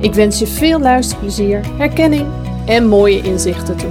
[0.00, 2.26] Ik wens je veel luisterplezier, herkenning
[2.66, 3.90] en mooie inzichten toe.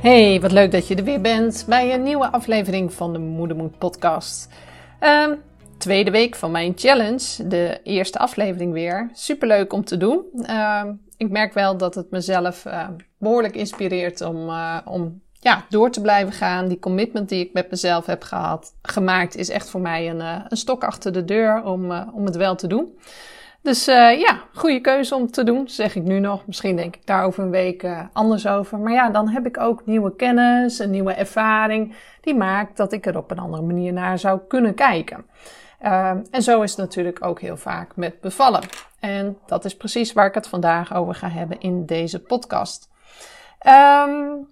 [0.00, 3.78] Hey, wat leuk dat je er weer bent bij een nieuwe aflevering van de Moedermoed
[3.78, 4.48] podcast.
[5.00, 5.40] Um,
[5.82, 9.10] tweede week van mijn challenge, de eerste aflevering weer.
[9.12, 10.24] Superleuk om te doen.
[10.34, 10.82] Uh,
[11.16, 16.00] ik merk wel dat het mezelf uh, behoorlijk inspireert om, uh, om ja, door te
[16.00, 16.68] blijven gaan.
[16.68, 20.44] Die commitment die ik met mezelf heb gehad, gemaakt is echt voor mij een, uh,
[20.48, 22.98] een stok achter de deur om, om het wel te doen.
[23.62, 26.46] Dus ja, goede keuze om te doen, zeg ik nu nog.
[26.46, 28.78] Misschien denk ik daar over een week anders over.
[28.78, 31.94] Maar ja, dan heb ik ook nieuwe kennis, een nieuwe ervaring.
[32.20, 35.24] Die maakt dat ik er op een andere manier naar zou kunnen kijken.
[35.82, 38.62] Uh, en zo is het natuurlijk ook heel vaak met bevallen.
[39.00, 42.88] En dat is precies waar ik het vandaag over ga hebben in deze podcast.
[43.66, 44.48] Um,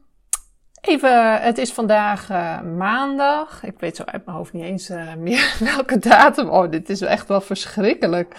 [0.81, 3.65] even, het is vandaag uh, maandag.
[3.65, 6.49] Ik weet zo uit mijn hoofd niet eens uh, meer welke datum.
[6.49, 8.35] Oh, dit is echt wel verschrikkelijk.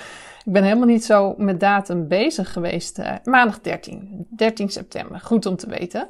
[0.45, 2.99] Ik ben helemaal niet zo met datum bezig geweest.
[2.99, 5.19] Uh, maandag 13, 13 september.
[5.19, 6.07] Goed om te weten.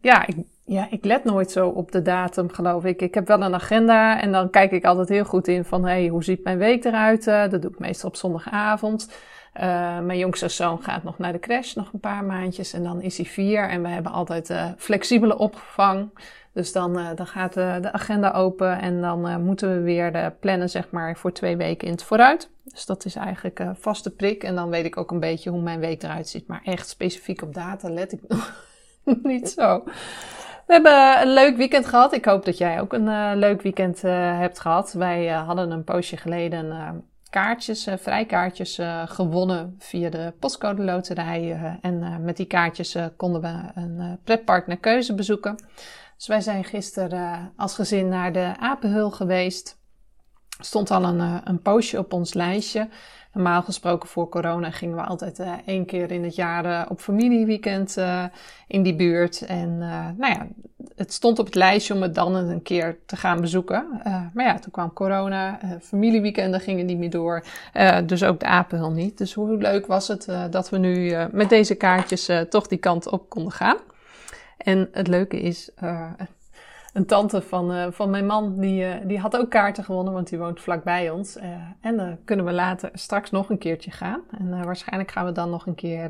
[0.00, 3.02] ja, ik ja, ik let nooit zo op de datum, geloof ik.
[3.02, 6.06] Ik heb wel een agenda en dan kijk ik altijd heel goed in van, hey,
[6.06, 7.26] hoe ziet mijn week eruit?
[7.26, 9.12] Uh, dat doe ik meestal op zondagavond.
[9.54, 9.62] Uh,
[9.98, 13.16] mijn jongste zoon gaat nog naar de crash, nog een paar maandjes en dan is
[13.16, 13.68] hij vier.
[13.68, 16.18] En we hebben altijd uh, flexibele opvang.
[16.52, 21.16] Dus dan, dan gaat de, agenda open en dan moeten we weer plannen, zeg maar,
[21.16, 22.50] voor twee weken in het vooruit.
[22.64, 24.42] Dus dat is eigenlijk een vaste prik.
[24.42, 26.46] En dan weet ik ook een beetje hoe mijn week eruit ziet.
[26.46, 28.52] Maar echt specifiek op data let ik nog
[29.22, 29.84] niet zo.
[30.66, 32.12] We hebben een leuk weekend gehad.
[32.12, 34.92] Ik hoop dat jij ook een uh, leuk weekend uh, hebt gehad.
[34.92, 41.78] Wij uh, hadden een poosje geleden kaartjes, vrijkaartjes gewonnen via de postcode loterij.
[41.80, 45.56] en met die kaartjes konden we een pretpark naar keuze bezoeken.
[46.16, 49.78] Dus wij zijn gisteren als gezin naar de Apenhul geweest.
[50.60, 52.88] Stond al een, een poosje op ons lijstje.
[53.36, 57.00] Normaal gesproken voor corona gingen we altijd uh, één keer in het jaar uh, op
[57.00, 58.24] familieweekend uh,
[58.66, 59.42] in die buurt.
[59.42, 59.78] En
[60.16, 60.46] nou ja,
[60.94, 64.00] het stond op het lijstje om het dan een keer te gaan bezoeken.
[64.34, 67.44] maar ja, toen kwam corona, familieweekenden gingen niet meer door.
[68.06, 69.18] dus ook de apenhul niet.
[69.18, 73.28] Dus hoe leuk was het dat we nu met deze kaartjes toch die kant op
[73.28, 73.76] konden gaan.
[74.56, 75.70] En het leuke is,
[76.96, 80.28] een tante van, uh, van mijn man, die, uh, die had ook kaarten gewonnen, want
[80.28, 81.36] die woont vlakbij ons.
[81.36, 81.44] Uh,
[81.80, 84.20] en dan kunnen we later straks nog een keertje gaan.
[84.38, 86.08] En waarschijnlijk gaan we dan nog een keer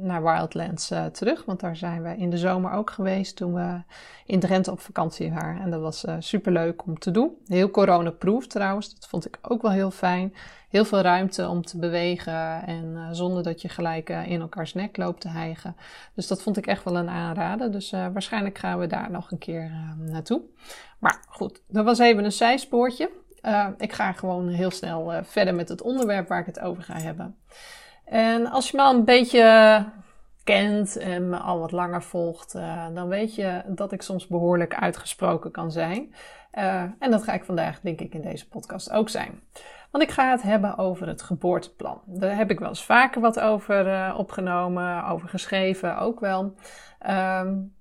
[0.00, 3.80] naar Wildlands terug, want daar zijn we in de zomer ook geweest toen we
[4.26, 5.60] in Drenthe op vakantie waren.
[5.60, 7.30] En dat was super leuk om te doen.
[7.46, 10.34] Heel coronaproof trouwens, dat vond ik ook wel heel fijn
[10.74, 15.20] heel veel ruimte om te bewegen en zonder dat je gelijk in elkaars nek loopt
[15.20, 15.76] te hijgen.
[16.14, 17.72] Dus dat vond ik echt wel een aanrader.
[17.72, 19.70] Dus waarschijnlijk gaan we daar nog een keer
[20.98, 23.10] Maar goed, dat was even een zijspoortje.
[23.78, 27.36] ik ga gewoon heel snel verder met het onderwerp waar ik het over ga hebben.
[28.04, 29.84] En als je me al een beetje
[30.44, 32.52] kent en me al wat langer volgt,
[32.94, 36.14] dan weet je dat ik soms behoorlijk uitgesproken kan zijn.
[36.98, 39.40] en dat ga ik vandaag, denk ik, in deze podcast ook zijn.
[39.90, 42.00] Want ik ga het hebben over het geboorteplan.
[42.06, 46.54] Daar heb ik wel eens vaker wat over opgenomen, over geschreven ook wel.
[47.08, 47.73] Um,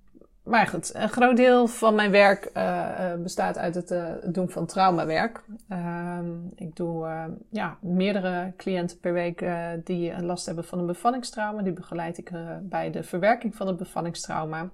[0.43, 4.65] maar goed, een groot deel van mijn werk uh, bestaat uit het uh, doen van
[4.65, 5.43] traumawerk.
[5.69, 7.07] Um, ik doe
[7.49, 9.45] ja, meerdere cliënten per week
[9.83, 11.61] die last hebben van een bevallingstrauma.
[11.61, 12.31] Die begeleid ik
[12.61, 14.69] bij de verwerking van het bevallingstrauma.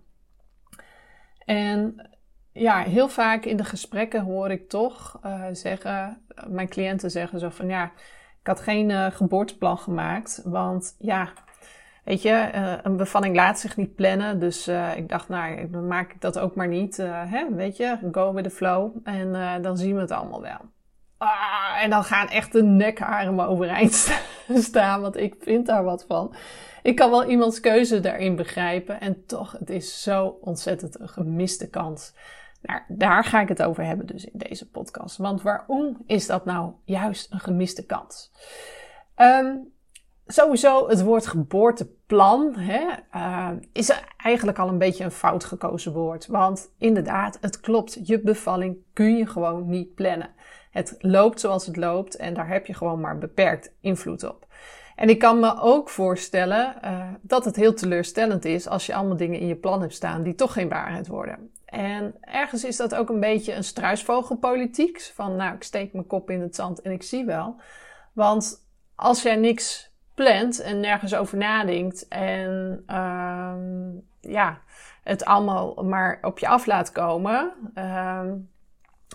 [1.46, 2.10] En
[2.52, 7.50] ja, heel vaak in de gesprekken hoor ik toch uh, zeggen, mijn cliënten zeggen zo
[7.50, 7.92] van ja,
[8.40, 11.30] Ik had geen uh, geboorteplan gemaakt, want ja,
[12.10, 14.40] weet je, uh, een bevalling laat zich niet plannen.
[14.40, 16.98] Dus uh, ik dacht, nou, dan maak ik dat ook maar niet.
[17.04, 18.96] hè, weet je, go with the flow.
[19.04, 20.60] En dan zien we het allemaal wel.
[21.18, 23.94] Ah, en dan gaan echt de nekharen me overeind
[24.70, 26.36] staan, want ik vind daar wat van.
[26.82, 31.70] Ik kan wel iemands keuze daarin begrijpen en toch, het is zo ontzettend een gemiste
[31.70, 32.14] kans.
[32.62, 35.18] Nou, daar ga ik het over hebben dus in deze podcast.
[35.18, 38.32] Want waarom is dat nou juist een gemiste kans?
[39.16, 39.72] Um,
[40.32, 46.28] sowieso het woord geboorteplan hè, uh, is eigenlijk al een beetje een fout gekozen woord.
[46.28, 48.00] Want inderdaad, het klopt.
[48.08, 50.30] Je bevalling kun je gewoon niet plannen.
[50.72, 54.48] Het loopt zoals het loopt en daar heb je gewoon maar beperkt invloed op.
[54.96, 59.18] En ik kan me ook voorstellen uh, dat het heel teleurstellend is als je allemaal
[59.18, 61.52] dingen in je plan hebt staan die toch geen waarheid worden.
[61.66, 65.12] En ergens is dat ook een beetje een struisvogelpolitiek.
[65.14, 67.56] Van nou, ik steek mijn kop in het zand en ik zie wel.
[68.14, 69.89] Want als jij niks
[70.24, 73.54] plant en nergens over nadenkt en uh,
[74.22, 74.62] ja,
[75.04, 78.22] het allemaal maar op je af laat komen, uh,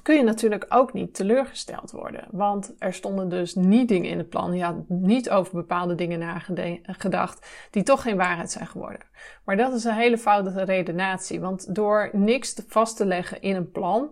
[0.03, 2.25] kun je natuurlijk ook niet teleurgesteld worden.
[2.31, 4.57] Want er stonden dus niet dingen in het plan.
[4.57, 9.01] Je had niet over bepaalde dingen nagedacht die toch geen waarheid zijn geworden.
[9.45, 11.41] Maar dat is een hele foute redenatie.
[11.41, 14.11] Want door niks vast te leggen in een plan,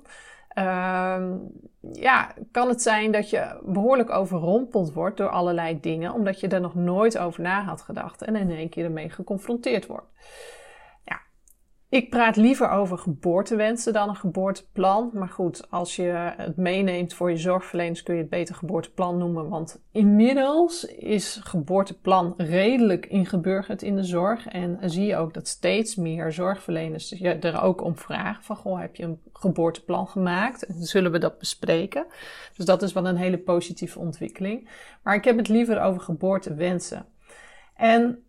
[1.93, 6.61] ja, kan het zijn dat je behoorlijk overrompeld wordt door allerlei dingen, omdat je er
[6.61, 10.07] nog nooit over na had gedacht en in één keer ermee geconfronteerd wordt.
[11.93, 15.11] Ik praat liever over geboortewensen dan een geboorteplan.
[15.13, 19.49] Maar goed, als je het meeneemt voor je zorgverleners kun je het beter geboorteplan noemen.
[19.49, 24.47] Want inmiddels is geboorteplan redelijk ingeburgerd in de zorg.
[24.47, 28.45] En zie je ook dat steeds meer zorgverleners je er ook om vragen.
[28.45, 30.67] Van goh, heb je een geboorteplan gemaakt?
[30.67, 32.07] En zullen we dat bespreken?
[32.57, 34.69] Dus dat is wel een hele positieve ontwikkeling.
[35.03, 37.07] Maar ik heb het liever over geboortewensen.
[37.75, 38.25] En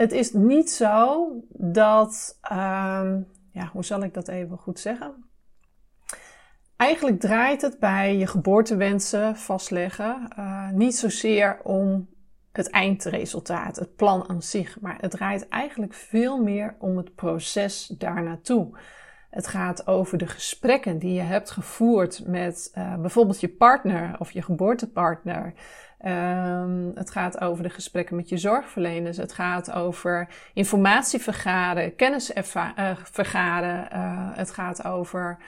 [0.00, 5.24] het is niet zo dat, um, ja, hoe zal ik dat even goed zeggen?
[6.76, 12.08] Eigenlijk draait het bij je geboortewensen vastleggen uh, niet zozeer om
[12.52, 17.86] het eindresultaat, het plan aan zich, maar het draait eigenlijk veel meer om het proces
[17.86, 18.78] daarnaartoe.
[19.30, 24.30] Het gaat over de gesprekken die je hebt gevoerd met uh, bijvoorbeeld je partner of
[24.30, 25.54] je geboortepartner.
[26.06, 29.16] Um, het gaat over de gesprekken met je zorgverleners.
[29.16, 32.42] Het gaat over informatie vergaren, kennis uh,
[33.02, 33.88] vergaren.
[33.92, 35.38] Uh, het gaat over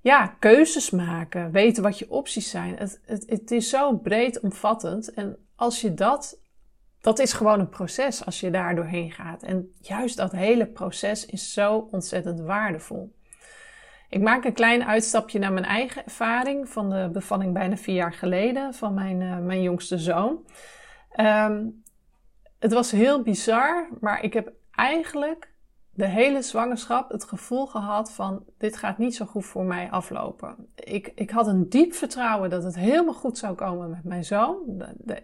[0.00, 2.76] ja, keuzes maken, weten wat je opties zijn.
[2.76, 5.12] Het, het, het is zo breed omvattend.
[5.14, 6.38] En als je dat,
[7.00, 9.42] dat is gewoon een proces als je daar doorheen gaat.
[9.42, 13.14] En juist dat hele proces is zo ontzettend waardevol.
[14.12, 18.12] Ik maak een klein uitstapje naar mijn eigen ervaring van de bevalling bijna vier jaar
[18.12, 20.46] geleden van mijn, uh, mijn jongste zoon.
[21.16, 21.82] Um,
[22.58, 25.52] het was heel bizar, maar ik heb eigenlijk
[25.90, 30.68] de hele zwangerschap het gevoel gehad van dit gaat niet zo goed voor mij aflopen.
[30.74, 34.62] Ik, ik had een diep vertrouwen dat het helemaal goed zou komen met mijn zoon.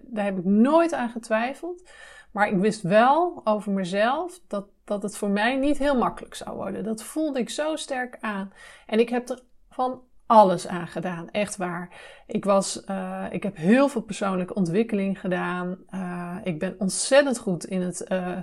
[0.02, 1.90] Daar heb ik nooit aan getwijfeld.
[2.30, 6.56] Maar ik wist wel over mezelf dat, dat het voor mij niet heel makkelijk zou
[6.56, 6.84] worden.
[6.84, 8.52] Dat voelde ik zo sterk aan.
[8.86, 11.88] En ik heb er van alles aan gedaan, echt waar.
[12.26, 15.78] Ik, was, uh, ik heb heel veel persoonlijke ontwikkeling gedaan.
[15.90, 18.36] Uh, ik ben ontzettend goed in het uh,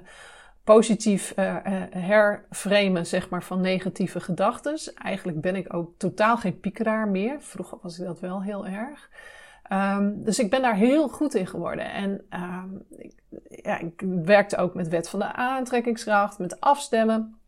[0.64, 1.34] positief
[1.90, 4.80] herframen zeg maar, van negatieve gedachten.
[4.96, 7.42] Eigenlijk ben ik ook totaal geen piekeraar meer.
[7.42, 9.10] Vroeger was ik dat wel heel erg.
[9.72, 11.92] Um, dus ik ben daar heel goed in geworden.
[11.92, 13.14] En um, ik,
[13.48, 17.40] ja, ik werkte ook met wet van de aantrekkingskracht, met afstemmen.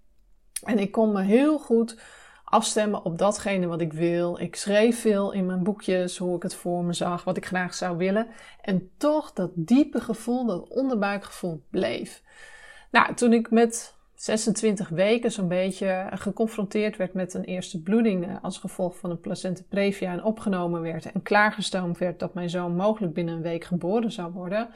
[0.63, 1.99] En ik kon me heel goed
[2.43, 4.39] afstemmen op datgene wat ik wil.
[4.39, 7.73] Ik schreef veel in mijn boekjes hoe ik het voor me zag, wat ik graag
[7.73, 8.27] zou willen.
[8.61, 12.23] En toch dat diepe gevoel, dat onderbuikgevoel bleef.
[12.91, 18.35] Nou, toen ik met 26 weken zo'n beetje geconfronteerd werd met een eerste bloeding eh,
[18.41, 22.75] als gevolg van een placenta previa en opgenomen werd en klaargestoomd werd dat mijn zoon
[22.75, 24.69] mogelijk binnen een week geboren zou worden.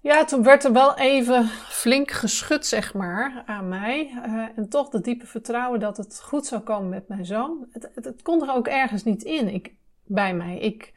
[0.00, 4.10] Ja, toen werd er wel even flink geschud, zeg maar, aan mij.
[4.26, 7.66] Uh, en toch dat diepe vertrouwen dat het goed zou komen met mijn zoon.
[7.72, 10.58] Het, het, het kon er ook ergens niet in ik, bij mij.
[10.58, 10.92] Ik,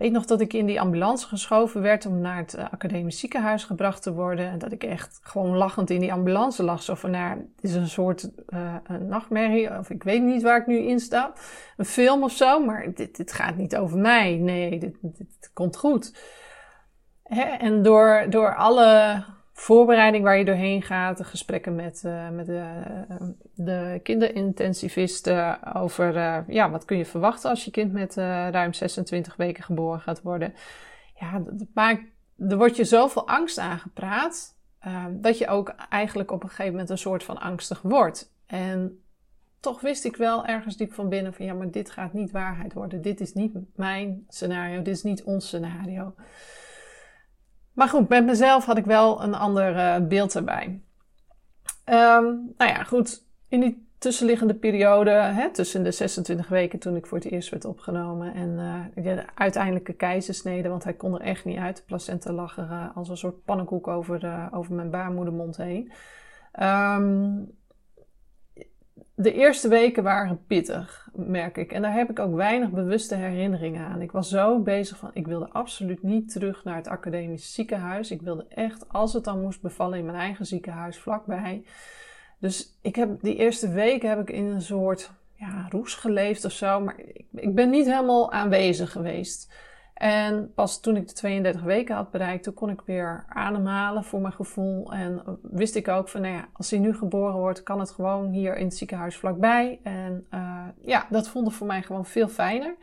[0.00, 3.64] weet nog dat ik in die ambulance geschoven werd om naar het uh, academisch ziekenhuis
[3.64, 4.50] gebracht te worden.
[4.50, 6.82] En dat ik echt gewoon lachend in die ambulance lag.
[6.82, 9.78] Zo van, nou, het is een soort uh, een nachtmerrie.
[9.78, 11.32] Of ik weet niet waar ik nu in sta.
[11.76, 12.64] Een film of zo.
[12.64, 14.36] Maar dit, dit gaat niet over mij.
[14.36, 16.18] Nee, dit, dit komt goed.
[17.22, 17.42] Hè?
[17.42, 19.22] En door, door alle
[19.60, 23.16] voorbereiding waar je doorheen gaat, de gesprekken met, uh, met de, uh,
[23.54, 29.36] de kinderintensivisten over uh, ja, wat kun je verwachten als je kind met ruim 26
[29.36, 30.54] weken geboren gaat worden.
[31.20, 32.02] ja, dat maakt,
[32.48, 36.90] er wordt je zoveel angst aangepraat, uh, dat je ook eigenlijk op een gegeven moment
[36.90, 38.32] een soort van angstig wordt.
[38.46, 39.02] En
[39.60, 42.72] toch wist ik wel ergens diep van binnen van ja, maar dit gaat niet waarheid
[42.72, 43.02] worden.
[43.02, 46.14] Dit is niet mijn scenario, dit is niet ons scenario.
[47.72, 50.64] Maar goed, met mezelf had ik wel een ander uh, beeld erbij.
[51.84, 53.24] Um, nou ja, goed.
[53.48, 57.64] In die tussenliggende periode, hè, tussen de 26 weken toen ik voor het eerst werd
[57.64, 58.50] opgenomen en
[58.94, 61.76] uh, de uiteindelijke keizersnede, want hij kon er echt niet uit.
[61.76, 65.92] De placenta lag er uh, als een soort pannenkoek over, uh, over mijn baarmoedermond heen.
[66.62, 67.58] Um,
[69.14, 71.72] de eerste weken waren pittig, merk ik.
[71.72, 74.02] En daar heb ik ook weinig bewuste herinneringen aan.
[74.02, 78.10] Ik was zo bezig van, ik wilde absoluut niet terug naar het academisch ziekenhuis.
[78.10, 81.64] Ik wilde echt, als het dan moest bevallen, in mijn eigen ziekenhuis vlakbij.
[82.38, 86.52] Dus ik heb die eerste weken heb ik in een soort ja, roes geleefd of
[86.52, 86.80] zo.
[86.80, 89.52] Maar ik, ik ben niet helemaal aanwezig geweest.
[90.00, 94.20] En pas toen ik de 32 weken had bereikt, toen kon ik weer ademhalen voor
[94.20, 94.92] mijn gevoel.
[94.92, 98.30] En wist ik ook van, nou ja, als hij nu geboren wordt, kan het gewoon
[98.30, 99.80] hier in het ziekenhuis vlakbij.
[99.82, 102.76] En uh, ja, dat vond ik voor mij gewoon veel fijner.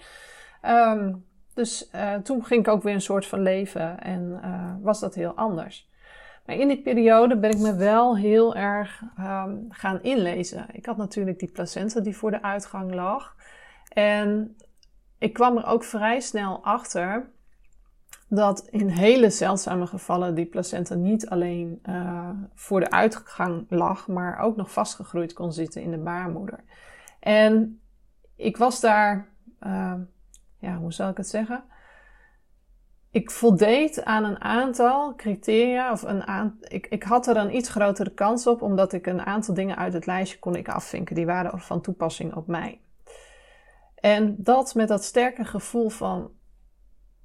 [0.66, 5.00] Um, dus uh, toen ging ik ook weer een soort van leven en uh, was
[5.00, 5.90] dat heel anders.
[6.46, 10.66] Maar in die periode ben ik me wel heel erg um, gaan inlezen.
[10.72, 13.36] Ik had natuurlijk die placenta die voor de uitgang lag.
[13.94, 14.56] En
[15.18, 17.30] ik kwam er ook vrij snel achter
[18.30, 24.40] dat in hele zeldzame gevallen die placenta niet alleen uh, voor de uitgang lag, maar
[24.40, 26.60] ook nog vastgegroeid kon zitten in de baarmoeder.
[27.20, 27.82] En
[28.36, 29.28] ik was daar,
[29.66, 29.94] uh,
[30.60, 31.64] ja, hoe zal ik het zeggen?
[33.12, 37.70] Ik voldeed aan een aantal criteria, of een aan, ik, ik had er een iets
[37.70, 41.16] grotere kans op, omdat ik een aantal dingen uit het lijstje kon ik afvinken.
[41.16, 42.82] Die waren van toepassing op mij.
[44.00, 46.32] En dat met dat sterke gevoel van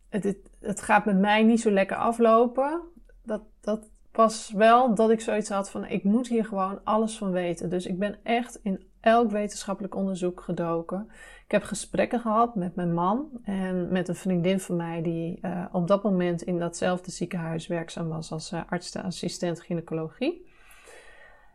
[0.09, 2.81] het, het, gaat met mij niet zo lekker aflopen,
[3.23, 7.31] dat, dat was wel dat ik zoiets had van ik moet hier gewoon alles van
[7.31, 7.71] weten.
[7.71, 11.07] Dus ik ben echt in elk wetenschappelijk onderzoek gedoken.
[11.45, 15.65] Ik heb gesprekken gehad met mijn man en met een vriendin van mij die uh,
[15.73, 20.51] op dat moment in datzelfde ziekenhuis werkzaam was als uh, artsassistent gynaecologie.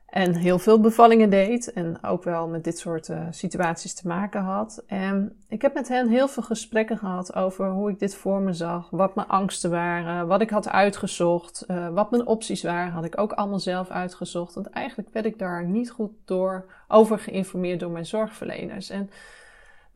[0.08, 4.42] En heel veel bevallingen deed en ook wel met dit soort uh, situaties te maken
[4.42, 4.84] had.
[4.86, 8.54] En ik heb met hen heel veel gesprekken gehad over hoe ik dit voor me
[8.54, 13.06] zag, wat mijn angsten waren, wat ik had uitgezocht, uh, wat mijn opties waren, had
[13.06, 14.54] ik ook allemaal zelf uitgezocht.
[14.54, 18.90] Want eigenlijk werd ik daar niet goed door over geïnformeerd door mijn zorgverleners.
[18.90, 19.10] En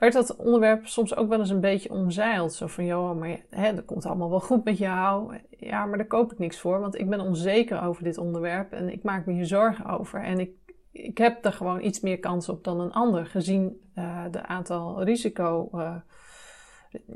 [0.01, 2.53] werd dat onderwerp soms ook wel eens een beetje omzeild.
[2.53, 5.38] Zo van, joh, maar hè, dat komt allemaal wel goed met jou.
[5.50, 8.91] Ja, maar daar koop ik niks voor, want ik ben onzeker over dit onderwerp en
[8.91, 10.24] ik maak me hier zorgen over.
[10.24, 10.51] En ik,
[10.91, 15.03] ik heb er gewoon iets meer kans op dan een ander, gezien uh, de aantal
[15.03, 15.70] risico...
[15.74, 15.96] Uh,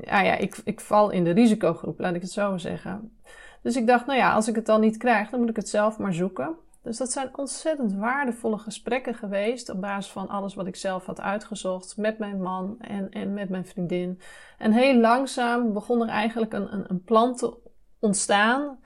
[0.00, 3.18] ja, ja, ik, ik val in de risicogroep, laat ik het zo zeggen.
[3.62, 5.68] Dus ik dacht, nou ja, als ik het dan niet krijg, dan moet ik het
[5.68, 6.56] zelf maar zoeken.
[6.86, 11.20] Dus dat zijn ontzettend waardevolle gesprekken geweest op basis van alles wat ik zelf had
[11.20, 14.20] uitgezocht met mijn man en, en met mijn vriendin.
[14.58, 17.56] En heel langzaam begon er eigenlijk een, een, een plan te
[17.98, 18.78] ontstaan.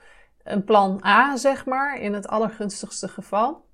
[0.43, 3.65] Een plan A, zeg maar, in het allergunstigste geval.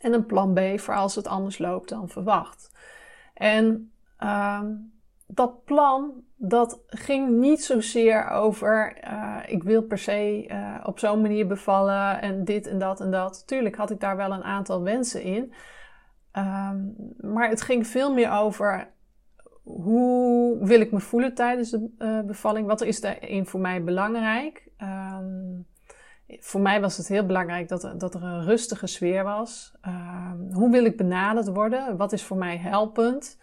[0.00, 2.70] En een plan B voor als het anders loopt dan verwacht.
[3.34, 4.62] En uh,
[5.26, 11.20] dat plan dat ging niet zozeer over uh, ik wil per se uh, op zo'n
[11.20, 13.46] manier bevallen en dit en dat en dat.
[13.46, 15.52] Tuurlijk had ik daar wel een aantal wensen in.
[16.32, 18.90] Um, maar het ging veel meer over
[19.62, 22.66] hoe wil ik me voelen tijdens de uh, bevalling?
[22.66, 24.68] Wat is daarin voor mij belangrijk?
[24.82, 25.66] Um,
[26.28, 29.72] voor mij was het heel belangrijk dat er, dat er een rustige sfeer was.
[29.86, 31.96] Um, hoe wil ik benaderd worden?
[31.96, 33.38] Wat is voor mij helpend?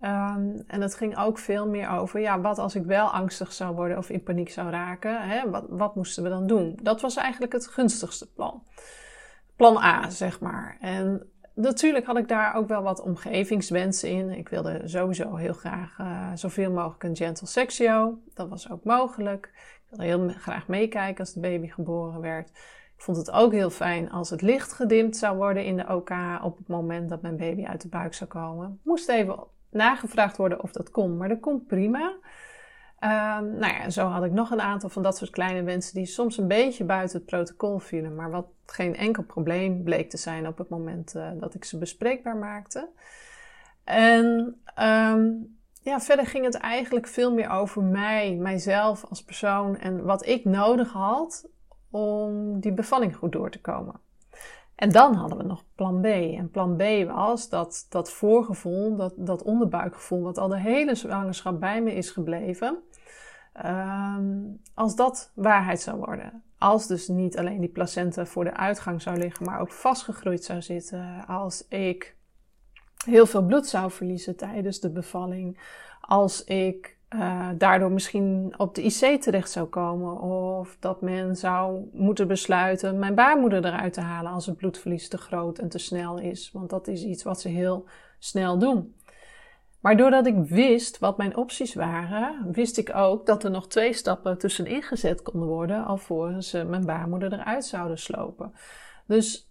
[0.00, 3.74] Um, en het ging ook veel meer over, ja, wat als ik wel angstig zou
[3.74, 5.28] worden of in paniek zou raken?
[5.28, 5.50] Hè?
[5.50, 6.78] Wat, wat moesten we dan doen?
[6.82, 8.62] Dat was eigenlijk het gunstigste plan.
[9.56, 10.76] Plan A, zeg maar.
[10.80, 14.30] En natuurlijk had ik daar ook wel wat omgevingswensen in.
[14.30, 18.18] Ik wilde sowieso heel graag uh, zoveel mogelijk een gentle sexio.
[18.34, 19.50] Dat was ook mogelijk.
[19.54, 22.48] Ik wilde heel graag meekijken als de baby geboren werd.
[22.96, 26.10] Ik vond het ook heel fijn als het licht gedimd zou worden in de OK
[26.42, 28.80] op het moment dat mijn baby uit de buik zou komen.
[28.82, 32.12] Moest even nagevraagd worden of dat kon, maar dat kon prima.
[33.00, 36.06] Um, nou ja, zo had ik nog een aantal van dat soort kleine wensen die
[36.06, 40.46] soms een beetje buiten het protocol vielen, maar wat geen enkel probleem bleek te zijn
[40.46, 42.88] op het moment uh, dat ik ze bespreekbaar maakte.
[43.84, 44.26] En
[44.78, 50.26] um, ja, verder ging het eigenlijk veel meer over mij, mijzelf als persoon en wat
[50.26, 51.48] ik nodig had
[51.90, 54.00] om die bevalling goed door te komen.
[54.76, 56.04] En dan hadden we nog plan B.
[56.04, 61.60] En plan B was dat, dat voorgevoel, dat, dat onderbuikgevoel, wat al de hele zwangerschap
[61.60, 62.78] bij me is gebleven.
[63.52, 64.38] Ehm,
[64.74, 66.42] als dat waarheid zou worden.
[66.58, 70.62] Als dus niet alleen die placenta voor de uitgang zou liggen, maar ook vastgegroeid zou
[70.62, 71.26] zitten.
[71.26, 72.16] Als ik
[73.04, 75.58] heel veel bloed zou verliezen tijdens de bevalling.
[76.00, 80.20] Als ik uh, daardoor misschien op de IC terecht zou komen.
[80.20, 85.18] Of dat men zou moeten besluiten mijn baarmoeder eruit te halen als het bloedverlies te
[85.18, 86.50] groot en te snel is.
[86.52, 87.84] Want dat is iets wat ze heel
[88.18, 88.94] snel doen.
[89.80, 93.92] Maar doordat ik wist wat mijn opties waren, wist ik ook dat er nog twee
[93.92, 98.52] stappen tussenin gezet konden worden alvorens ze mijn baarmoeder eruit zouden slopen.
[99.06, 99.45] Dus,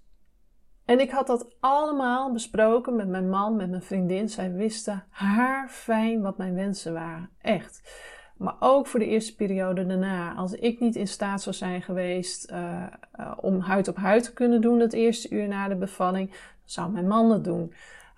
[0.86, 4.30] en ik had dat allemaal besproken met mijn man, met mijn vriendin.
[4.30, 7.30] Zij wisten haar fijn wat mijn wensen waren.
[7.42, 8.04] Echt.
[8.38, 10.34] Maar ook voor de eerste periode daarna.
[10.34, 12.84] Als ik niet in staat zou zijn geweest uh,
[13.20, 16.32] uh, om huid op huid te kunnen doen het eerste uur na de bevalling,
[16.64, 17.74] zou mijn man dat doen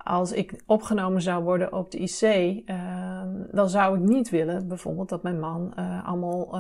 [0.08, 2.22] als ik opgenomen zou worden op de IC,
[2.70, 3.22] uh,
[3.52, 6.60] dan zou ik niet willen bijvoorbeeld dat mijn man uh, allemaal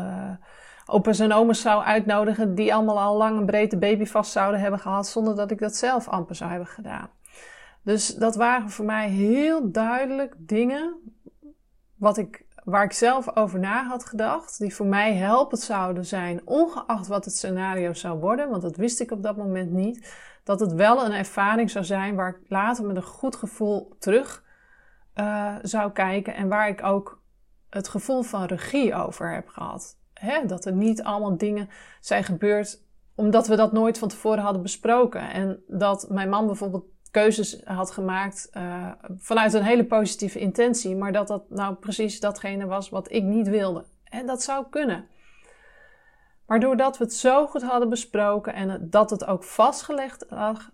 [0.88, 4.80] opa's en oma's zou uitnodigen die allemaal al lang een brede baby vast zouden hebben
[4.80, 7.10] gehad zonder dat ik dat zelf amper zou hebben gedaan.
[7.82, 10.96] Dus dat waren voor mij heel duidelijk dingen
[11.96, 16.42] wat ik, waar ik zelf over na had gedacht, die voor mij helpend zouden zijn,
[16.46, 20.60] ongeacht wat het scenario zou worden, want dat wist ik op dat moment niet dat
[20.60, 24.44] het wel een ervaring zou zijn waar ik later met een goed gevoel terug
[25.16, 27.22] uh, zou kijken en waar ik ook
[27.70, 29.97] het gevoel van regie over heb gehad.
[30.20, 30.46] Hè?
[30.46, 31.70] Dat er niet allemaal dingen
[32.00, 32.86] zijn gebeurd
[33.18, 35.32] omdat we dat nooit van tevoren hadden besproken.
[35.32, 41.12] En dat mijn man bijvoorbeeld keuzes had gemaakt uh, vanuit een hele positieve intentie, maar
[41.12, 43.86] dat dat nou precies datgene was wat ik niet wilde.
[44.04, 45.06] En dat zou kunnen.
[46.46, 50.72] Maar doordat we het zo goed hadden besproken en dat het ook vastgelegd lag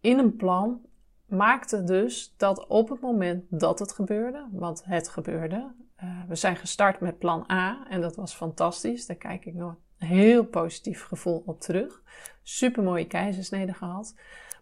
[0.00, 0.80] in een plan,
[1.26, 6.56] maakte dus dat op het moment dat het gebeurde, want het gebeurde, uh, we zijn
[6.56, 9.06] gestart met plan A en dat was fantastisch.
[9.06, 12.02] Daar kijk ik nog een heel positief gevoel op terug.
[12.42, 14.14] Super mooie keizersnede gehad.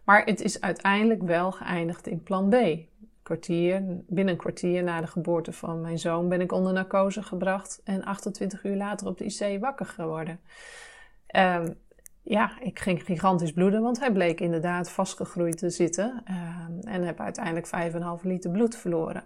[0.03, 2.55] Maar het is uiteindelijk wel geëindigd in plan B
[3.23, 7.81] kwartier, binnen een kwartier na de geboorte van mijn zoon ben ik onder narcose gebracht
[7.83, 10.39] en 28 uur later op de IC wakker geworden.
[11.35, 11.81] Um,
[12.21, 17.19] ja, ik ging gigantisch bloeden, want hij bleek inderdaad vastgegroeid te zitten um, en heb
[17.19, 17.67] uiteindelijk
[18.21, 19.23] 5,5 liter bloed verloren.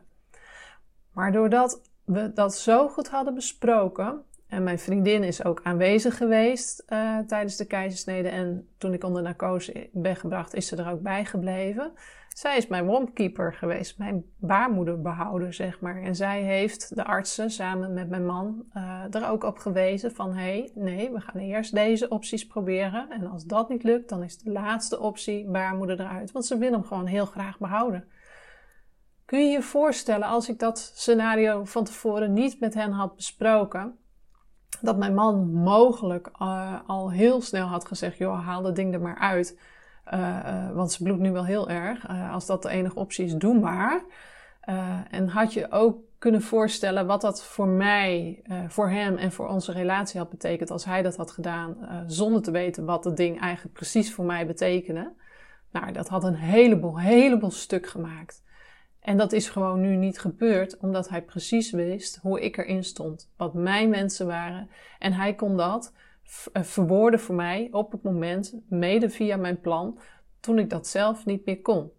[1.11, 6.83] Maar doordat we dat zo goed hadden besproken, en mijn vriendin is ook aanwezig geweest
[6.89, 8.29] uh, tijdens de keizersnede.
[8.29, 11.91] En toen ik onder narcose ben gebracht, is ze er ook bij gebleven.
[12.27, 16.01] Zij is mijn wombkeeper geweest, mijn baarmoederbehouder, zeg maar.
[16.01, 20.33] En zij heeft de artsen samen met mijn man uh, er ook op gewezen van...
[20.33, 23.09] hé, hey, nee, we gaan eerst deze opties proberen.
[23.09, 26.31] En als dat niet lukt, dan is de laatste optie baarmoeder eruit.
[26.31, 28.07] Want ze willen hem gewoon heel graag behouden.
[29.27, 33.97] Kun je je voorstellen als ik dat scenario van tevoren niet met hen had besproken
[34.81, 39.01] dat mijn man mogelijk uh, al heel snel had gezegd: joh, haal dat ding er
[39.01, 39.59] maar uit.
[40.13, 42.07] Uh, uh, want ze bloedt nu wel heel erg.
[42.31, 44.01] als dat de enige optie is, doe maar.
[45.09, 49.71] en had je ook kunnen voorstellen wat dat voor mij, voor hem en voor onze
[49.71, 51.75] relatie had betekend als hij dat had gedaan,
[52.07, 55.13] zonder te weten wat het ding eigenlijk precies voor mij betekende.
[55.71, 58.45] Nou, dat had een heleboel, heleboel stuk gemaakt.
[59.07, 63.31] En dat is gewoon nu niet gebeurd, omdat hij precies wist hoe ik erin stond,
[63.37, 64.69] wat mijn wensen waren.
[64.99, 65.93] En hij kon dat
[66.51, 69.99] eh, verwoorden voor mij op het moment, mede via mijn plan,
[70.39, 71.91] toen ik dat zelf niet meer kon.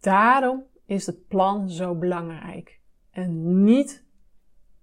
[0.00, 2.80] Daarom is het plan zo belangrijk.
[3.10, 4.04] En niet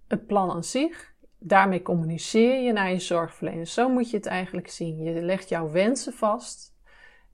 [0.08, 1.14] het plan aan zich.
[1.38, 3.66] Daarmee communiceer je naar je zorgverlener.
[3.66, 5.02] Zo moet je het eigenlijk zien.
[5.02, 6.73] Je legt jouw wensen vast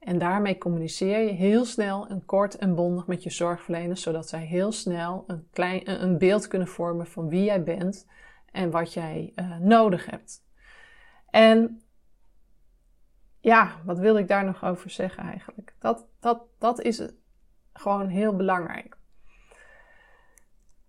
[0.00, 4.44] en daarmee communiceer je heel snel en kort en bondig met je zorgverleners, zodat zij
[4.44, 8.06] heel snel een, klein, een beeld kunnen vormen van wie jij bent
[8.52, 10.44] en wat jij uh, nodig hebt.
[11.30, 11.82] En
[13.40, 15.74] ja, wat wil ik daar nog over zeggen eigenlijk?
[15.78, 17.08] Dat, dat, dat is
[17.72, 18.99] gewoon heel belangrijk.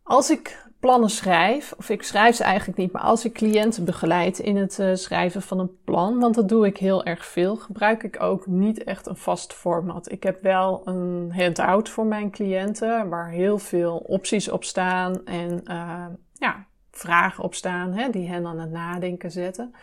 [0.04, 4.40] Als ik plannen schrijf, of ik schrijf ze eigenlijk niet, maar als ik cliënten begeleid
[4.40, 8.04] in het uh, schrijven van een plan, want dat doe ik heel erg veel, gebruik
[8.04, 10.12] ik ook niet echt een vast format.
[10.12, 15.62] Ik heb wel een handout voor mijn cliënten waar heel veel opties op staan en
[15.68, 19.76] uh, ja, vragen op staan hè, die hen aan het nadenken zetten.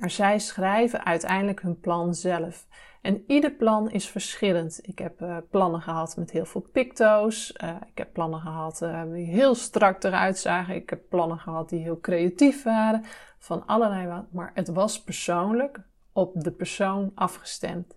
[0.00, 2.66] Maar zij schrijven uiteindelijk hun plan zelf.
[3.02, 4.78] En ieder plan is verschillend.
[4.82, 7.54] Ik heb uh, plannen gehad met heel veel picto's.
[7.64, 10.74] Uh, ik heb plannen gehad uh, die heel strak eruit zagen.
[10.74, 13.04] Ik heb plannen gehad die heel creatief waren.
[13.38, 14.32] Van allerlei wat.
[14.32, 15.80] Maar het was persoonlijk
[16.12, 17.96] op de persoon afgestemd.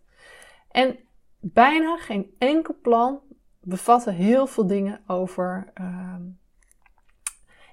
[0.71, 0.97] En
[1.39, 3.19] bijna geen enkel plan
[3.61, 6.21] bevatte heel veel dingen over ehm,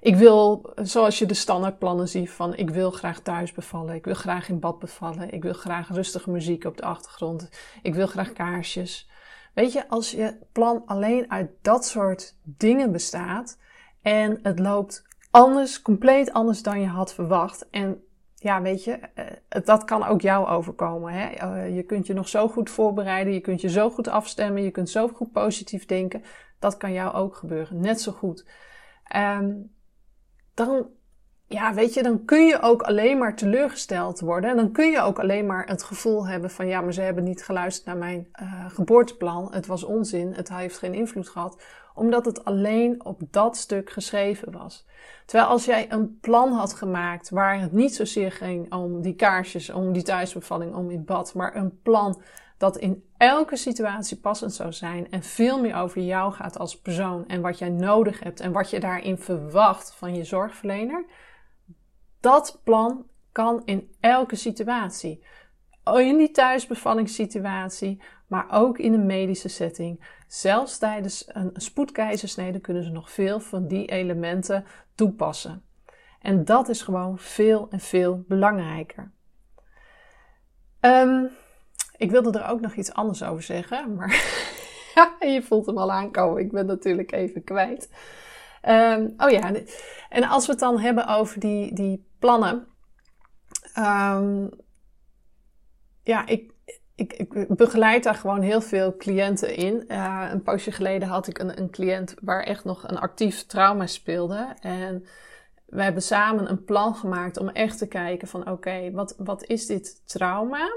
[0.01, 4.13] ik wil, zoals je de standaardplannen ziet van ik wil graag thuis bevallen, ik wil
[4.13, 7.49] graag in bad bevallen, ik wil graag rustige muziek op de achtergrond,
[7.81, 9.09] ik wil graag kaarsjes.
[9.53, 13.57] Weet je, als je plan alleen uit dat soort dingen bestaat
[14.01, 18.03] en het loopt anders, compleet anders dan je had verwacht en
[18.35, 19.25] ja, weet je, eh,
[19.63, 21.13] dat kan ook jou overkomen.
[21.13, 21.27] Hè?
[21.27, 24.71] Eh, je kunt je nog zo goed voorbereiden, je kunt je zo goed afstemmen, je
[24.71, 26.23] kunt zo goed positief denken.
[26.59, 28.45] Dat kan jou ook gebeuren, net zo goed.
[29.15, 29.71] Um,
[30.65, 30.87] dan,
[31.47, 34.49] ja, weet je, dan kun je ook alleen maar teleurgesteld worden.
[34.49, 37.23] En dan kun je ook alleen maar het gevoel hebben van, ja, maar ze hebben
[37.23, 39.53] niet geluisterd naar mijn uh, geboorteplan.
[39.53, 41.61] Het was onzin, het heeft geen invloed gehad.
[41.93, 44.87] Omdat het alleen op dat stuk geschreven was.
[45.25, 49.69] Terwijl als jij een plan had gemaakt waar het niet zozeer ging om die kaarsjes,
[49.69, 52.21] om die thuisbevalling, om in bad, maar een plan
[52.61, 57.27] dat in elke situatie passend zou zijn en veel meer over jou gaat als persoon
[57.27, 61.05] en wat jij nodig hebt en wat je daarin verwacht van je zorgverlener,
[62.19, 65.25] dat plan kan in elke situatie.
[65.93, 70.15] In die thuisbevallingssituatie, maar ook in een medische setting.
[70.27, 75.63] Zelfs tijdens een spoedkeizersnede kunnen ze nog veel van die elementen toepassen.
[76.19, 79.11] En dat is gewoon veel en veel belangrijker.
[80.81, 81.29] Um,
[82.01, 84.09] ik wilde er ook nog iets anders over zeggen, maar
[85.33, 86.41] je voelt hem al aankomen.
[86.41, 87.89] Ik ben natuurlijk even kwijt.
[88.61, 89.51] Ehm, oh ja,
[90.09, 92.67] en als we het dan hebben over die, die plannen.
[93.77, 94.49] Um,
[96.03, 96.51] ja, ik,
[96.95, 99.83] ik, ik, begeleid daar gewoon heel veel cliënten in.
[99.87, 103.87] Uh, een poosje geleden had ik een, een cliënt waar echt nog een actief trauma
[103.87, 104.55] speelde.
[104.59, 105.05] En
[105.65, 109.65] we hebben samen een plan gemaakt om echt te kijken van oké, wat, wat is
[109.65, 110.69] dit trauma?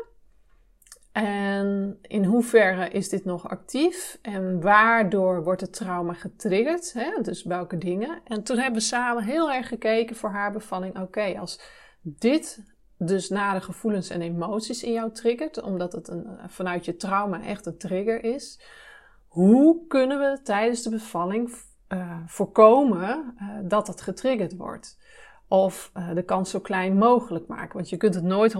[1.15, 4.19] En in hoeverre is dit nog actief?
[4.23, 6.93] En waardoor wordt het trauma getriggerd?
[6.93, 7.21] Hè?
[7.23, 8.21] Dus welke dingen?
[8.25, 10.99] En toen hebben we samen heel erg gekeken voor haar bevalling.
[10.99, 11.61] Oké, als
[12.01, 12.63] dit
[12.99, 17.67] dus nare gevoelens en emoties in jou triggert, omdat het een, vanuit je trauma echt
[17.67, 18.61] een trigger is,
[19.27, 21.55] hoe kunnen we tijdens de bevalling
[21.89, 24.99] uh, voorkomen uh, dat dat getriggerd wordt?
[25.55, 27.75] Of uh, de kans zo klein mogelijk maken.
[27.75, 28.59] Want je kunt het nooit 100%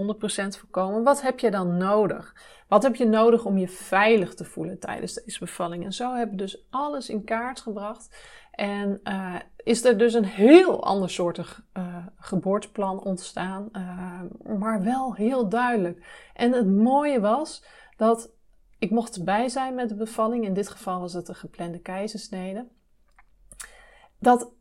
[0.59, 1.03] voorkomen.
[1.03, 2.35] Wat heb je dan nodig?
[2.69, 5.85] Wat heb je nodig om je veilig te voelen tijdens deze bevalling?
[5.85, 8.17] En zo hebben we dus alles in kaart gebracht.
[8.51, 13.69] En uh, is er dus een heel ander soortig uh, geboorteplan ontstaan.
[14.59, 16.29] maar wel heel duidelijk.
[16.35, 17.65] En het mooie was
[17.97, 18.31] dat
[18.79, 20.45] ik mocht erbij zijn met de bevalling.
[20.45, 22.67] In dit geval was het een geplande keizersnede.
[24.19, 24.53] Dat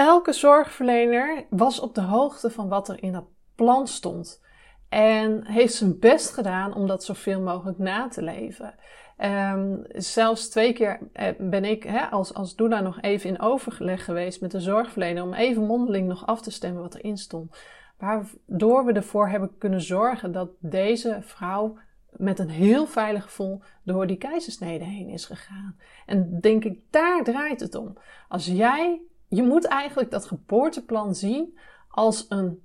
[0.00, 4.42] elke zorgverlener was op de hoogte van wat er in dat plan stond.
[4.88, 8.74] En heeft zijn best gedaan om dat zoveel mogelijk na te leven.
[9.18, 14.40] Um, zelfs twee keer eh, ben ik als, als doula nog even in overleg geweest
[14.40, 17.56] met de zorgverlener om even mondeling nog af te stemmen wat erin stond.
[17.98, 21.78] Waardoor we ervoor hebben kunnen zorgen dat deze vrouw
[22.10, 25.76] met een heel veilig gevoel door die keizersnede heen is gegaan.
[26.06, 27.96] En denk ik, daar draait het om.
[28.28, 32.62] Als jij je moet eigenlijk dat geboorteplan zien als een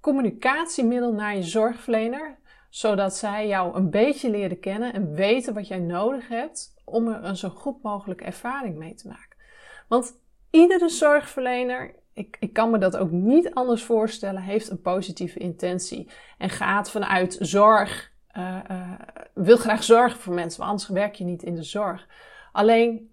[0.00, 2.38] communicatiemiddel naar je zorgverlener,
[2.70, 7.24] zodat zij jou een beetje leren kennen en weten wat jij nodig hebt om er
[7.24, 9.36] een zo goed mogelijke ervaring mee te maken.
[9.88, 10.12] Want
[10.50, 16.10] iedere zorgverlener, ik, ik kan me dat ook niet anders voorstellen, heeft een positieve intentie
[16.38, 18.92] en gaat vanuit zorg, uh, uh,
[19.34, 22.06] wil graag zorgen voor mensen, want anders werk je niet in de zorg.
[22.52, 23.12] Alleen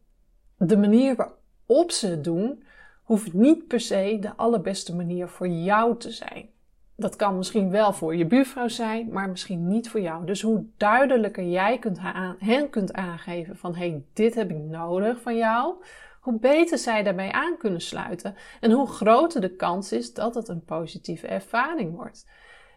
[0.57, 2.63] de manier waarop ze het doen,
[3.11, 6.49] hoeft niet per se de allerbeste manier voor jou te zijn.
[6.95, 10.25] Dat kan misschien wel voor je buurvrouw zijn, maar misschien niet voor jou.
[10.25, 11.97] Dus hoe duidelijker jij kunt
[12.39, 15.73] hen kunt aangeven van hey, dit heb ik nodig van jou,
[16.19, 20.47] hoe beter zij daarbij aan kunnen sluiten en hoe groter de kans is dat het
[20.47, 22.27] een positieve ervaring wordt.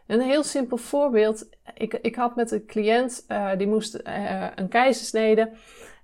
[0.06, 1.48] Een heel simpel voorbeeld.
[1.74, 5.50] Ik, ik had met een cliënt, uh, die moest uh, een keizersnede.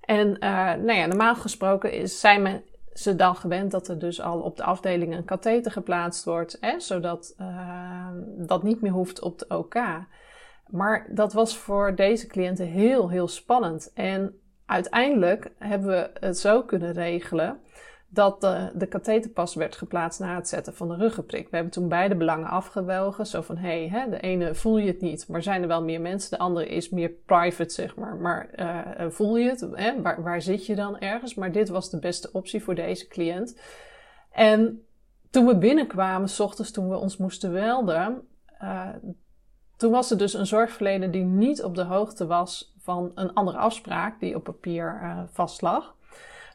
[0.00, 0.40] En uh,
[0.74, 4.56] nou ja, normaal gesproken is, zijn men ze dan gewend dat er dus al op
[4.56, 9.74] de afdeling een katheter geplaatst wordt, zodat uh, dat niet meer hoeft op de OK.
[10.66, 13.92] Maar dat was voor deze cliënten heel, heel spannend.
[13.94, 17.60] En uiteindelijk hebben we het zo kunnen regelen
[18.12, 21.48] dat de, de katheterpas werd geplaatst na het zetten van de ruggenprik.
[21.48, 23.26] We hebben toen beide belangen afgewogen.
[23.26, 26.00] Zo van, hé, hey, de ene voel je het niet, maar zijn er wel meer
[26.00, 26.30] mensen.
[26.30, 28.16] De andere is meer private, zeg maar.
[28.16, 29.66] Maar uh, voel je het?
[29.72, 30.02] Hè?
[30.02, 31.34] Waar, zit je dan ergens?
[31.34, 33.60] Maar dit was de beste optie voor deze cliënt.
[34.30, 34.84] En
[35.30, 38.28] toen we binnenkwamen, s ochtends toen we ons moesten welden...
[38.62, 38.88] Uh,
[39.76, 43.58] toen was er dus een zorgverlener die niet op de hoogte was van een andere
[43.58, 45.94] afspraak die op papier uh, vastlag.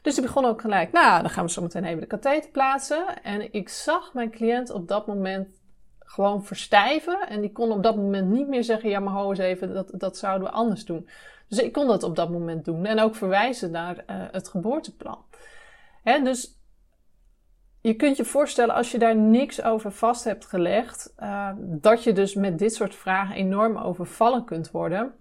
[0.06, 3.22] Dus ik begon ook gelijk, nou, dan gaan we zo meteen even de katheter plaatsen.
[3.22, 5.48] En ik zag mijn cliënt op dat moment
[5.98, 7.28] gewoon verstijven.
[7.28, 9.90] En die kon op dat moment niet meer zeggen, ja, maar hou eens even, dat,
[9.94, 11.08] dat zouden we anders doen.
[11.48, 12.84] Dus ik kon dat op dat moment doen.
[12.84, 15.24] En ook verwijzen naar uh, het geboorteplan.
[16.02, 16.58] Hè, dus
[17.80, 22.12] je kunt je voorstellen, als je daar niks over vast hebt gelegd, uh, dat je
[22.12, 25.14] dus met dit soort vragen enorm overvallen kunt worden.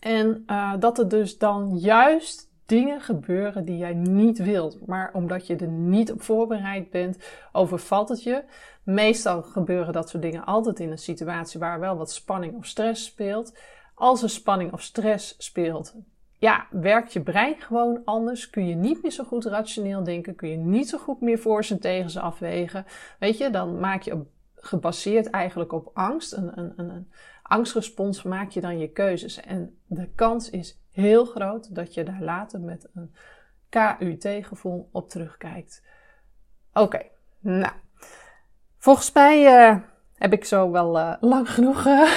[0.00, 4.86] En uh, dat er dus dan juist dingen gebeuren die jij niet wilt.
[4.86, 7.18] Maar omdat je er niet op voorbereid bent,
[7.52, 8.44] overvalt het je.
[8.82, 13.04] Meestal gebeuren dat soort dingen altijd in een situatie waar wel wat spanning of stress
[13.04, 13.58] speelt.
[13.94, 15.94] Als er spanning of stress speelt,
[16.38, 18.50] ja, werkt je brein gewoon anders.
[18.50, 20.34] Kun je niet meer zo goed rationeel denken.
[20.34, 22.86] Kun je niet zo goed meer voor en tegen ze afwegen.
[23.18, 24.24] Weet je, dan maak je
[24.54, 27.10] gebaseerd eigenlijk op angst, een, een, een
[27.42, 29.40] angstrespons, maak je dan je keuzes.
[29.40, 33.14] En de kans is heel groot dat je daar later met een
[33.68, 35.82] KUT-gevoel op terugkijkt.
[36.72, 37.02] Oké,
[37.40, 37.72] nou.
[38.78, 39.76] Volgens mij uh,
[40.14, 42.10] heb ik zo wel uh, lang genoeg uh,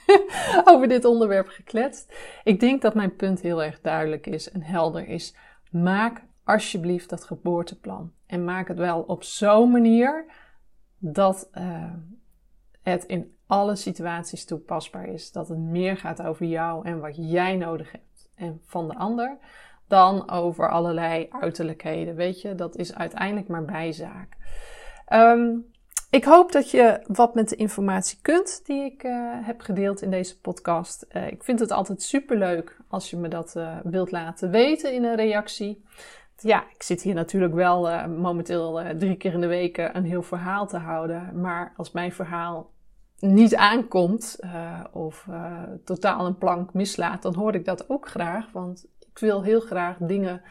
[0.70, 2.14] over dit onderwerp gekletst.
[2.44, 5.36] Ik denk dat mijn punt heel erg duidelijk is en helder is.
[5.70, 8.12] Maak alsjeblieft dat geboorteplan.
[8.26, 10.24] En maak het wel op zo'n manier
[10.98, 11.50] dat
[12.82, 15.32] het in alle situaties toepasbaar is.
[15.32, 18.05] Dat het meer gaat over jou en wat jij nodig hebt
[18.36, 19.38] en van de ander.
[19.88, 22.14] Dan over allerlei uiterlijkheden.
[22.14, 24.36] Weet je, dat is uiteindelijk maar bijzaak.
[25.12, 25.66] Um,
[26.10, 30.10] ik hoop dat je wat met de informatie kunt die ik uh, heb gedeeld in
[30.10, 31.06] deze podcast.
[31.12, 34.92] Uh, ik vind het altijd super leuk als je me dat uh, wilt laten weten
[34.92, 35.84] in een reactie.
[36.36, 40.66] Ja, ik zit hier natuurlijk wel momenteel drie keer in de week een heel verhaal
[40.66, 41.40] te houden.
[41.40, 42.70] Maar als mijn verhaal
[43.18, 44.38] niet aankomt
[44.92, 45.28] of
[45.84, 48.52] totaal een plank mislaat, dan hoor ik dat ook graag.
[48.52, 50.42] Want ik wil heel graag dingen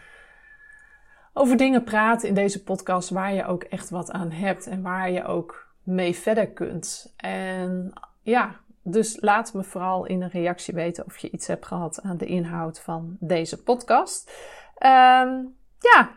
[1.33, 5.11] over dingen praten in deze podcast waar je ook echt wat aan hebt en waar
[5.11, 7.13] je ook mee verder kunt.
[7.17, 12.01] En ja, dus laat me vooral in een reactie weten of je iets hebt gehad
[12.01, 14.31] aan de inhoud van deze podcast.
[14.79, 16.09] Um, ja,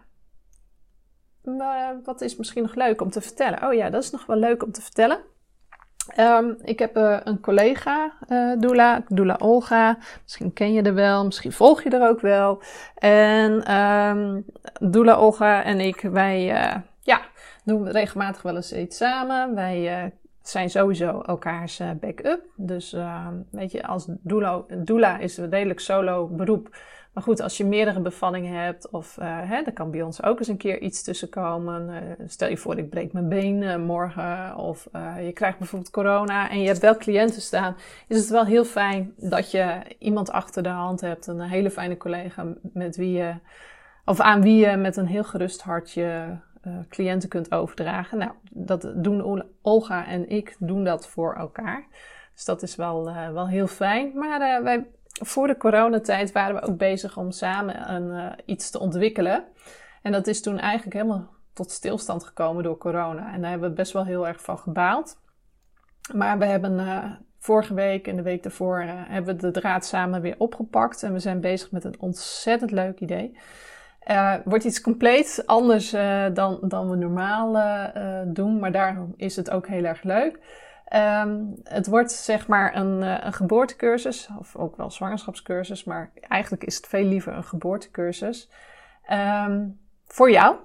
[2.05, 3.63] wat is misschien nog leuk om te vertellen?
[3.63, 5.21] Oh ja, dat is nog wel leuk om te vertellen.
[6.17, 9.99] Um, ik heb uh, een collega, uh, Doula, Doula Olga.
[10.23, 12.63] Misschien ken je er wel, misschien volg je er ook wel.
[12.95, 14.45] En um,
[14.81, 17.21] Doula Olga en ik, wij uh, ja,
[17.65, 19.55] doen regelmatig wel eens iets samen.
[19.55, 22.43] Wij zijn sowieso elkaars backup.
[22.57, 22.97] Dus
[23.51, 26.77] weet je, als doula, doula is een redelijk solo beroep.
[27.13, 30.39] Maar goed, als je meerdere bevallingen hebt, of uh, hè, er kan bij ons ook
[30.39, 31.89] eens een keer iets tussenkomen.
[31.89, 34.89] Uh, stel je voor, ik breek mijn been uh, morgen, of
[35.21, 37.77] je krijgt bijvoorbeeld corona en je hebt wel cliënten staan,
[38.09, 41.97] is het wel heel fijn dat je iemand achter de hand hebt, een hele fijne
[41.97, 43.35] collega met wie je,
[44.05, 46.37] of aan wie je met een heel gerust hart je
[46.89, 48.19] cliënten kunt overdragen.
[48.19, 51.87] Nou, dat doen Olga en ik doen dat voor elkaar.
[52.35, 54.11] Dus dat is wel, wel heel fijn.
[54.15, 54.87] Maar wij
[55.21, 59.45] voor de coronatijd waren we ook bezig om samen een, uh, iets te ontwikkelen.
[60.03, 63.33] En dat is toen eigenlijk helemaal tot stilstand gekomen door corona.
[63.33, 65.21] En daar hebben we best wel heel erg van gebaald.
[66.15, 67.05] Maar we hebben uh,
[67.39, 71.03] vorige week en de week daarvoor uh, hebben we de draad samen weer opgepakt.
[71.03, 73.39] En we zijn bezig met een ontzettend leuk idee.
[74.45, 75.91] wordt iets compleet anders
[76.33, 77.53] dan, dan we normaal
[78.33, 78.59] doen.
[78.59, 80.39] Maar daarom is het ook heel erg leuk.
[80.95, 86.65] Um, het wordt zeg maar een, uh, een geboortecursus, of ook wel zwangerschapscursus, maar eigenlijk
[86.65, 88.51] is het veel liever een geboortecursus
[89.11, 90.57] um, voor jou.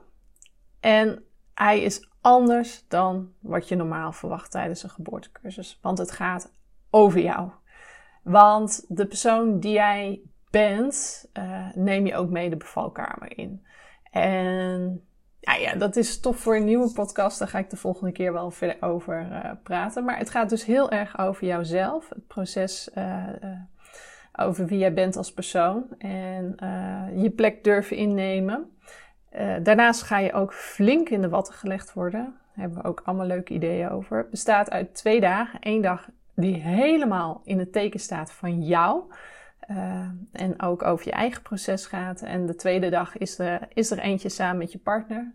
[0.79, 6.53] En hij is anders dan wat je normaal verwacht tijdens een geboortecursus, want het gaat
[6.89, 7.49] over jou.
[8.23, 13.65] Want de persoon die jij bent, uh, neem je ook mee de bevalkamer in.
[14.11, 15.07] En
[15.43, 17.39] ja, ja, dat is tof voor een nieuwe podcast.
[17.39, 20.03] Daar ga ik de volgende keer wel verder over uh, praten.
[20.03, 22.09] Maar het gaat dus heel erg over jouzelf.
[22.09, 23.03] Het proces uh,
[23.43, 23.49] uh,
[24.33, 25.85] over wie jij bent als persoon.
[25.97, 26.55] En
[27.15, 28.77] je plek durven innemen.
[29.63, 32.21] daarnaast ga je ook flink in de watten gelegd worden.
[32.21, 34.17] Daar hebben we ook allemaal leuke ideeën over.
[34.17, 35.59] Het bestaat uit twee dagen.
[35.61, 39.03] Eén dag die helemaal in het teken staat van jou.
[39.69, 42.21] Uh, en ook over je eigen proces gaat.
[42.21, 45.33] En de tweede dag is er, is er eentje samen met je partner.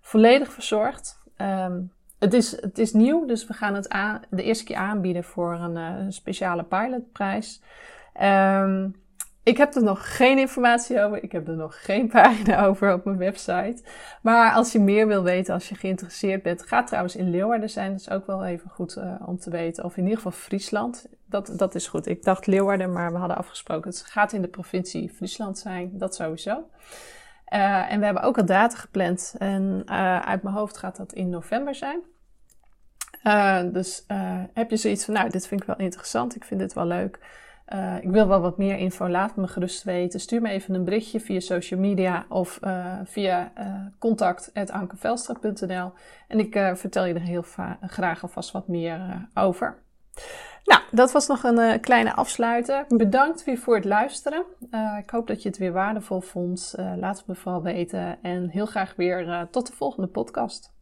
[0.00, 1.22] Volledig verzorgd.
[1.36, 3.88] Um, het, is, het is nieuw, dus we gaan het
[4.30, 7.62] de eerste keer aanbieden voor een uh, speciale pilotprijs.
[8.22, 8.94] Um,
[9.42, 11.22] ik heb er nog geen informatie over.
[11.22, 13.82] Ik heb er nog geen pagina over op mijn website.
[14.22, 17.90] Maar als je meer wil weten, als je geïnteresseerd bent, ga trouwens in Leeuwarden zijn.
[17.90, 19.84] Dat is ook wel even goed uh, om te weten.
[19.84, 21.08] Of in ieder geval Friesland.
[21.30, 22.06] Dat, dat is goed.
[22.06, 23.90] Ik dacht Leeuwarden, maar we hadden afgesproken.
[23.90, 25.98] Het gaat in de provincie Friesland zijn.
[25.98, 26.64] Dat sowieso.
[27.44, 29.34] en we hebben ook al data gepland.
[29.38, 29.82] En
[30.24, 32.00] uit mijn hoofd gaat dat in november zijn.
[33.72, 34.04] dus
[34.54, 37.18] heb je zoiets van, nou, dit vind ik wel interessant, ik vind dit wel leuk.
[38.00, 40.20] Ik wil wel wat meer info, laat me gerust weten.
[40.20, 42.58] Stuur me even een berichtje via social media of
[43.04, 43.52] via
[43.98, 45.92] contact.ankevelstra.nl
[46.28, 47.44] en ik vertel je er heel
[47.86, 49.78] graag alvast wat meer over.
[50.90, 52.84] Dat was nog een kleine afsluiter.
[52.88, 54.44] Bedankt weer voor het luisteren.
[54.98, 56.74] ik hoop dat je het weer waardevol vond.
[56.96, 60.72] laat het me vooral weten en heel graag weer tot de volgende podcast.